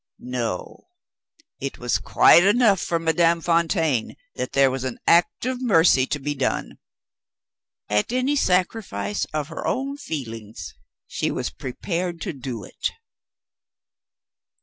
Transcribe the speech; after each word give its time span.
No! 0.33 0.87
It 1.59 1.77
was 1.77 1.99
quite 1.99 2.41
enough 2.43 2.81
for 2.81 2.97
Madame 2.97 3.39
Fontaine 3.39 4.15
that 4.33 4.53
there 4.53 4.71
was 4.71 4.83
an 4.83 4.97
act 5.05 5.45
of 5.45 5.61
mercy 5.61 6.07
to 6.07 6.17
be 6.17 6.33
done. 6.33 6.79
At 7.87 8.11
any 8.11 8.35
sacrifice 8.35 9.25
of 9.25 9.49
her 9.49 9.67
own 9.67 9.97
feelings, 9.97 10.73
she 11.05 11.29
was 11.29 11.51
prepared 11.51 12.19
to 12.21 12.33
do 12.33 12.63
it." 12.63 12.89